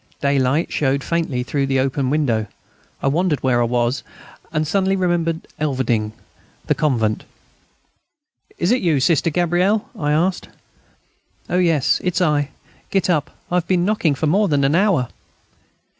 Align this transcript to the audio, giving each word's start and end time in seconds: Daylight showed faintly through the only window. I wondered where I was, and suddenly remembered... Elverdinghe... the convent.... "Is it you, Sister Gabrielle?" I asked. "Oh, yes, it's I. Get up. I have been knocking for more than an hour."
Daylight 0.19 0.71
showed 0.71 1.03
faintly 1.03 1.43
through 1.43 1.67
the 1.67 1.79
only 1.79 2.03
window. 2.05 2.47
I 3.03 3.07
wondered 3.07 3.43
where 3.43 3.61
I 3.61 3.65
was, 3.65 4.01
and 4.51 4.67
suddenly 4.67 4.95
remembered... 4.95 5.47
Elverdinghe... 5.59 6.13
the 6.65 6.73
convent.... 6.73 7.23
"Is 8.57 8.71
it 8.71 8.81
you, 8.81 8.99
Sister 8.99 9.29
Gabrielle?" 9.29 9.87
I 9.95 10.11
asked. 10.11 10.49
"Oh, 11.51 11.59
yes, 11.59 12.01
it's 12.03 12.19
I. 12.19 12.49
Get 12.89 13.11
up. 13.11 13.29
I 13.51 13.57
have 13.57 13.67
been 13.67 13.85
knocking 13.85 14.15
for 14.15 14.25
more 14.25 14.47
than 14.47 14.63
an 14.63 14.73
hour." 14.73 15.09